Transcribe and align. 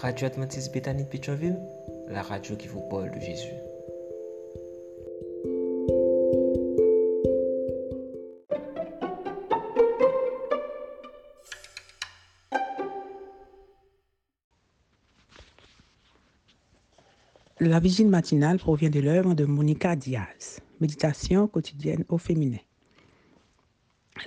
Radio 0.00 0.28
Adventiste 0.28 0.72
Bethany 0.72 1.04
de 1.04 2.10
la 2.10 2.22
radio 2.22 2.56
qui 2.56 2.68
vous 2.68 2.80
parle 2.88 3.10
de 3.10 3.20
Jésus. 3.20 3.52
La 17.60 17.78
vigile 17.78 18.08
matinale 18.08 18.56
provient 18.56 18.88
de 18.88 19.00
l'œuvre 19.00 19.34
de 19.34 19.44
Monica 19.44 19.96
Diaz, 19.96 20.60
Méditation 20.80 21.46
quotidienne 21.46 22.06
au 22.08 22.16
féminin. 22.16 22.56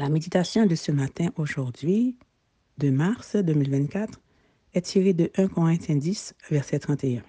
La 0.00 0.08
méditation 0.08 0.66
de 0.66 0.74
ce 0.74 0.90
matin, 0.90 1.28
aujourd'hui, 1.36 2.16
de 2.78 2.90
mars 2.90 3.36
2024, 3.36 4.18
est 4.74 4.82
tirée 4.82 5.12
de 5.12 5.30
1 5.36 5.48
Corinthiens 5.48 5.96
10, 5.96 6.34
verset 6.50 6.78
31. 6.78 7.22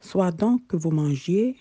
Soit 0.00 0.32
donc 0.32 0.66
que 0.66 0.76
vous 0.76 0.90
mangiez, 0.90 1.56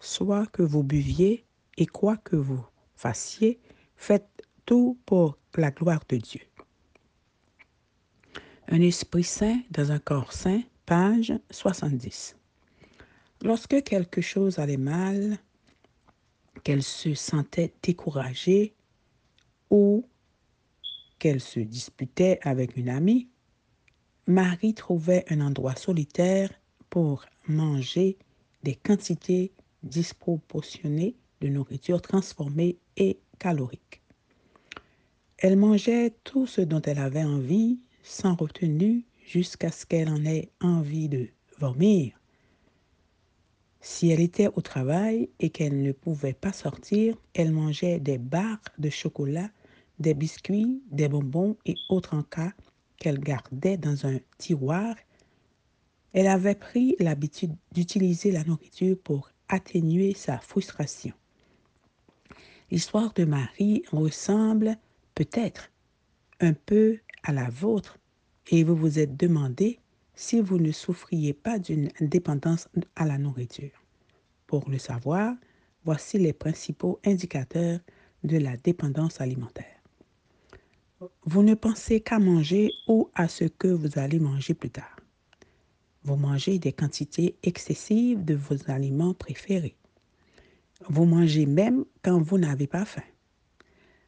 soit 0.00 0.46
que 0.46 0.62
vous 0.62 0.82
buviez, 0.82 1.44
et 1.76 1.86
quoi 1.86 2.16
que 2.16 2.36
vous 2.36 2.64
fassiez, 2.96 3.60
faites 3.96 4.42
tout 4.66 4.98
pour 5.06 5.38
la 5.56 5.70
gloire 5.70 6.02
de 6.08 6.16
Dieu. 6.16 6.40
Un 8.68 8.80
esprit 8.80 9.24
saint 9.24 9.60
dans 9.70 9.92
un 9.92 9.98
corps 9.98 10.32
saint, 10.32 10.62
page 10.84 11.32
70. 11.50 12.36
Lorsque 13.42 13.82
quelque 13.84 14.20
chose 14.20 14.58
allait 14.58 14.76
mal, 14.76 15.38
qu'elle 16.64 16.82
se 16.82 17.14
sentait 17.14 17.72
découragée 17.82 18.74
ou 19.70 20.04
qu'elle 21.18 21.40
se 21.40 21.60
disputait 21.60 22.40
avec 22.42 22.76
une 22.76 22.88
amie, 22.88 23.28
Marie 24.28 24.74
trouvait 24.74 25.24
un 25.30 25.40
endroit 25.40 25.74
solitaire 25.74 26.50
pour 26.90 27.24
manger 27.48 28.18
des 28.62 28.74
quantités 28.74 29.52
disproportionnées 29.82 31.16
de 31.40 31.48
nourriture 31.48 32.02
transformée 32.02 32.76
et 32.98 33.18
calorique. 33.38 34.02
Elle 35.38 35.56
mangeait 35.56 36.14
tout 36.24 36.46
ce 36.46 36.60
dont 36.60 36.82
elle 36.82 36.98
avait 36.98 37.24
envie, 37.24 37.78
sans 38.02 38.34
retenue, 38.34 39.06
jusqu'à 39.24 39.72
ce 39.72 39.86
qu'elle 39.86 40.10
en 40.10 40.22
ait 40.26 40.50
envie 40.60 41.08
de 41.08 41.28
vomir. 41.58 42.12
Si 43.80 44.10
elle 44.10 44.20
était 44.20 44.48
au 44.48 44.60
travail 44.60 45.30
et 45.40 45.48
qu'elle 45.48 45.80
ne 45.80 45.92
pouvait 45.92 46.34
pas 46.34 46.52
sortir, 46.52 47.16
elle 47.32 47.52
mangeait 47.52 47.98
des 47.98 48.18
barres 48.18 48.60
de 48.76 48.90
chocolat, 48.90 49.48
des 49.98 50.12
biscuits, 50.12 50.82
des 50.90 51.08
bonbons 51.08 51.56
et 51.64 51.76
autres 51.88 52.12
encas 52.12 52.52
qu'elle 52.98 53.20
gardait 53.20 53.76
dans 53.76 54.06
un 54.06 54.18
tiroir. 54.38 54.94
Elle 56.12 56.26
avait 56.26 56.54
pris 56.54 56.96
l'habitude 56.98 57.54
d'utiliser 57.72 58.30
la 58.30 58.44
nourriture 58.44 58.96
pour 59.02 59.30
atténuer 59.48 60.14
sa 60.14 60.38
frustration. 60.38 61.12
L'histoire 62.70 63.12
de 63.14 63.24
Marie 63.24 63.82
ressemble 63.92 64.76
peut-être 65.14 65.70
un 66.40 66.52
peu 66.52 66.98
à 67.22 67.32
la 67.32 67.48
vôtre 67.48 67.98
et 68.50 68.62
vous 68.64 68.76
vous 68.76 68.98
êtes 68.98 69.16
demandé 69.16 69.78
si 70.14 70.40
vous 70.40 70.58
ne 70.58 70.72
souffriez 70.72 71.32
pas 71.32 71.58
d'une 71.58 71.90
dépendance 72.00 72.68
à 72.96 73.06
la 73.06 73.18
nourriture. 73.18 73.84
Pour 74.46 74.68
le 74.68 74.78
savoir, 74.78 75.34
voici 75.84 76.18
les 76.18 76.32
principaux 76.32 77.00
indicateurs 77.04 77.80
de 78.24 78.36
la 78.36 78.56
dépendance 78.56 79.20
alimentaire. 79.20 79.77
Vous 81.24 81.42
ne 81.42 81.54
pensez 81.54 82.00
qu'à 82.00 82.18
manger 82.18 82.72
ou 82.88 83.10
à 83.14 83.28
ce 83.28 83.44
que 83.44 83.68
vous 83.68 83.98
allez 83.98 84.18
manger 84.18 84.54
plus 84.54 84.70
tard. 84.70 84.96
Vous 86.02 86.16
mangez 86.16 86.58
des 86.58 86.72
quantités 86.72 87.36
excessives 87.42 88.24
de 88.24 88.34
vos 88.34 88.56
aliments 88.68 89.14
préférés. 89.14 89.76
Vous 90.88 91.04
mangez 91.04 91.46
même 91.46 91.84
quand 92.02 92.20
vous 92.20 92.38
n'avez 92.38 92.66
pas 92.66 92.84
faim. 92.84 93.02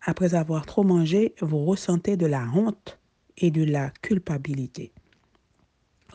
Après 0.00 0.34
avoir 0.34 0.66
trop 0.66 0.82
mangé, 0.82 1.34
vous 1.40 1.64
ressentez 1.64 2.16
de 2.16 2.26
la 2.26 2.48
honte 2.54 2.98
et 3.36 3.50
de 3.50 3.62
la 3.62 3.90
culpabilité. 3.90 4.92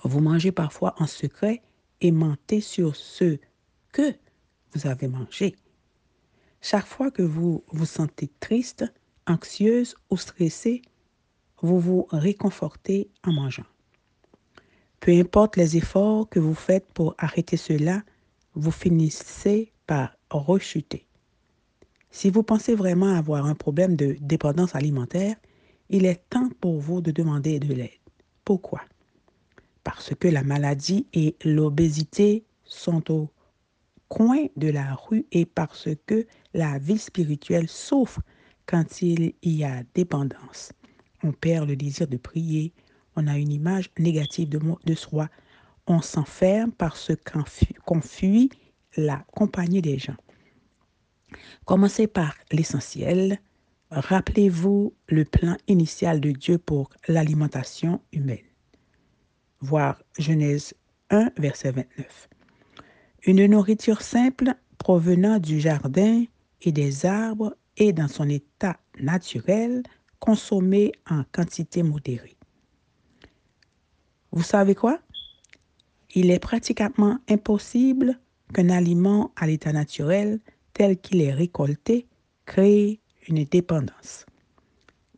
Vous 0.04 0.20
mangez 0.20 0.52
parfois 0.52 0.96
en 0.98 1.08
secret 1.08 1.62
et 2.02 2.12
mentez 2.12 2.62
sur 2.62 2.96
ce 2.96 3.38
que 3.92 4.14
vous 4.74 4.88
avez 4.88 5.08
mangé. 5.08 5.56
Chaque 6.62 6.86
fois 6.86 7.12
que 7.12 7.22
vous 7.22 7.64
vous 7.72 7.86
sentez 7.86 8.30
triste, 8.40 8.86
anxieuse 9.28 9.96
ou 10.10 10.18
stressée, 10.18 10.82
vous 11.62 11.80
vous 11.80 12.08
réconfortez 12.12 13.10
en 13.24 13.34
mangeant. 13.34 13.66
Peu 15.00 15.12
importe 15.12 15.58
les 15.58 15.78
efforts 15.78 16.28
que 16.30 16.40
vous 16.40 16.56
faites 16.56 16.92
pour 16.94 17.16
arrêter 17.18 17.58
cela, 17.58 18.04
vous 18.56 18.72
finissez 18.72 19.72
par 19.86 20.18
rechuter. 20.30 21.06
Si 22.10 22.30
vous 22.30 22.44
pensez 22.44 22.74
vraiment 22.74 23.14
avoir 23.14 23.46
un 23.46 23.56
problème 23.56 23.96
de 23.96 24.18
dépendance 24.20 24.76
alimentaire, 24.76 25.36
il 25.90 26.06
est 26.06 26.28
temps 26.30 26.50
pour 26.60 26.80
vous 26.80 27.02
de 27.02 27.12
demander 27.12 27.60
de 27.60 27.74
l'aide. 27.74 27.90
Pourquoi? 28.44 28.82
Parce 29.84 30.14
que 30.16 30.28
la 30.28 30.44
maladie 30.44 31.08
et 31.14 31.36
l'obésité 31.44 32.44
sont 32.64 33.12
au 33.12 33.30
coin 34.10 34.48
de 34.56 34.70
la 34.70 34.96
rue 34.96 35.26
et 35.32 35.46
parce 35.46 35.90
que 36.06 36.26
la 36.54 36.80
vie 36.80 36.98
spirituelle 36.98 37.68
souffre 37.68 38.22
quand 38.68 39.02
il 39.02 39.34
y 39.42 39.64
a 39.64 39.84
dépendance. 39.96 40.72
On 41.24 41.32
perd 41.32 41.68
le 41.68 41.76
désir 41.76 42.08
de 42.08 42.18
prier, 42.18 42.74
on 43.16 43.26
a 43.26 43.38
une 43.38 43.52
image 43.52 43.90
négative 43.98 44.50
de, 44.50 44.94
soi, 44.94 45.30
on 45.88 46.02
s'enferme 46.02 46.72
parce 46.72 47.12
qu'on 47.26 48.02
fuit 48.02 48.50
la 48.96 49.26
compagnie 49.34 49.82
des 49.82 49.98
gens. 49.98 50.18
Commencez 51.66 52.06
par 52.06 52.36
l'essentiel. 52.52 53.40
Rappelez-vous 53.90 54.94
le 55.08 55.26
plan 55.26 55.58
initial 55.68 56.20
de 56.20 56.32
Dieu 56.32 56.60
pour 56.60 56.90
l'alimentation 57.08 58.02
humaine 58.12 58.48
voir 59.62 60.02
Genèse 60.18 60.74
1, 61.10 61.32
verset 61.38 61.72
29. 61.72 62.30
Une 63.26 63.46
nourriture 63.46 64.02
simple 64.02 64.54
provenant 64.78 65.40
du 65.40 65.60
jardin 65.60 66.26
et 66.62 66.72
des 66.72 67.06
arbres 67.06 67.56
et 67.78 67.94
dans 67.94 68.08
son 68.08 68.28
état 68.28 68.78
naturel, 69.00 69.84
consommée 70.20 70.92
en 71.10 71.24
quantité 71.32 71.84
modérée. 71.84 72.36
Vous 74.32 74.44
savez 74.44 74.76
quoi? 74.76 75.00
Il 76.14 76.32
est 76.32 76.40
pratiquement 76.40 77.20
impossible 77.30 78.20
qu'un 78.54 78.70
aliment 78.70 79.32
à 79.36 79.48
l'état 79.48 79.72
naturel, 79.72 80.40
tel 80.74 81.00
qu'il 81.00 81.22
est 81.22 81.34
récolté, 81.34 82.08
crée 82.46 83.00
une 83.28 83.44
dépendance. 83.44 84.26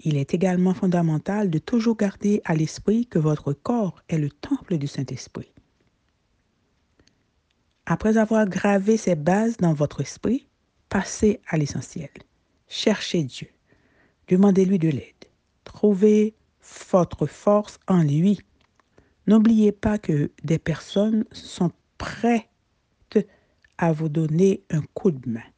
Il 0.02 0.18
est 0.18 0.34
également 0.34 0.74
fondamental 0.74 1.50
de 1.50 1.60
toujours 1.60 1.98
garder 1.98 2.42
à 2.46 2.56
l'esprit 2.56 3.06
que 3.06 3.20
votre 3.20 3.54
corps 3.54 4.02
est 4.08 4.18
le 4.18 4.30
temple 4.30 4.78
du 4.78 4.88
Saint-Esprit. 4.88 5.52
Après 7.86 8.18
avoir 8.18 8.48
gravé 8.48 8.98
ces 8.98 9.16
bases 9.16 9.58
dans 9.58 9.74
votre 9.74 10.02
esprit, 10.02 10.48
passez 10.90 11.42
à 11.48 11.58
l'essentiel. 11.58 12.10
Cherchez 12.70 13.24
Dieu. 13.24 13.48
Demandez-lui 14.28 14.78
de 14.78 14.90
l'aide. 14.90 15.26
Trouvez 15.64 16.36
votre 16.92 17.26
force 17.26 17.80
en 17.88 18.04
lui. 18.04 18.40
N'oubliez 19.26 19.72
pas 19.72 19.98
que 19.98 20.32
des 20.44 20.60
personnes 20.60 21.26
sont 21.32 21.72
prêtes 21.98 22.46
à 23.80 23.92
vous 23.92 24.08
donner 24.08 24.62
un 24.70 24.82
coup 24.94 25.10
de 25.10 25.30
main. 25.30 25.50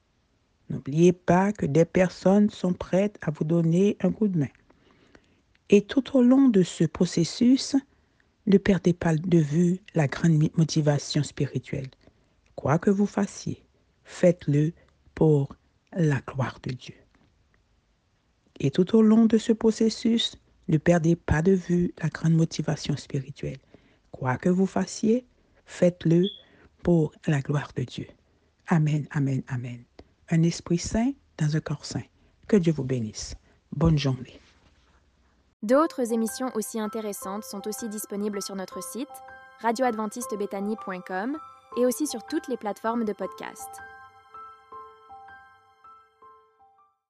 N'oubliez 0.70 1.12
pas 1.12 1.52
que 1.52 1.66
des 1.66 1.84
personnes 1.84 2.50
sont 2.50 2.74
prêtes 2.74 3.18
à 3.22 3.30
vous 3.30 3.44
donner 3.44 3.98
un 4.00 4.12
coup 4.12 4.30
de 4.30 4.40
main. 4.40 4.54
Et 5.70 5.82
tout 5.82 6.16
au 6.18 6.22
long 6.22 6.48
de 6.48 6.64
ce 6.64 6.86
processus, 6.86 7.76
ne 8.48 8.58
perdez 8.58 8.94
pas 8.94 9.16
de 9.16 9.38
vue 9.38 9.80
la 9.96 10.08
grande 10.08 10.50
motivation 10.58 11.24
spirituelle. 11.24 11.90
Quoi 12.56 12.80
que 12.80 12.90
vous 12.90 13.06
fassiez, 13.06 13.66
faites-le 14.06 14.72
pour 15.14 15.56
la 15.94 16.22
gloire 16.22 16.60
de 16.64 16.72
Dieu. 16.72 17.01
Et 18.62 18.72
tout 18.72 18.96
au 18.96 19.02
long 19.02 19.26
de 19.26 19.38
ce 19.38 19.52
processus, 19.52 20.38
ne 20.70 20.78
perdez 20.78 21.18
pas 21.18 21.42
de 21.42 21.52
vue 21.52 21.94
la 22.02 22.08
grande 22.08 22.34
motivation 22.34 22.96
spirituelle. 22.96 23.60
Quoi 24.12 24.38
que 24.38 24.50
vous 24.50 24.66
fassiez, 24.66 25.26
faites-le 25.66 26.28
pour 26.84 27.12
la 27.28 27.42
gloire 27.42 27.72
de 27.76 27.84
Dieu. 27.84 28.08
Amen, 28.68 29.06
amen, 29.12 29.44
amen 29.50 29.84
un 30.32 30.44
esprit 30.44 30.78
saint 30.78 31.12
dans 31.38 31.56
un 31.56 31.60
corps 31.60 31.86
saint. 31.86 32.04
Que 32.48 32.56
Dieu 32.56 32.74
vous 32.74 32.84
bénisse. 32.84 33.36
Bonne 33.76 33.98
journée. 33.98 34.40
D'autres 35.62 36.12
émissions 36.12 36.52
aussi 36.56 36.80
intéressantes 36.80 37.44
sont 37.44 37.68
aussi 37.68 37.88
disponibles 37.88 38.42
sur 38.42 38.56
notre 38.56 38.82
site 38.82 39.08
radioadventistebethany.com 39.62 41.38
et 41.78 41.86
aussi 41.86 42.08
sur 42.08 42.26
toutes 42.26 42.48
les 42.48 42.58
plateformes 42.58 43.06
de 43.06 43.14
podcast. 43.14 43.70